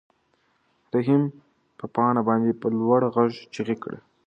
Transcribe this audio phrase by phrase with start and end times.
[0.93, 1.23] رحیم
[1.77, 3.99] په پاڼه باندې په لوړ غږ چیغې کړې.